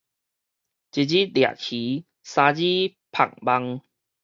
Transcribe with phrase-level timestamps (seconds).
[0.03, 0.21] 一日掠魚，三日
[3.11, 3.81] 曝網